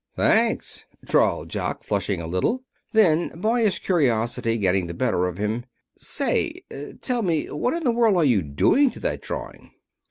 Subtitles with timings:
[0.15, 2.63] "Thanks," drawled Jock, flushing a little.
[2.91, 5.63] Then, boyish curiosity getting the better of him,
[5.95, 6.63] "Say,
[7.03, 9.69] tell me, what in the world are you doing to that drawing?"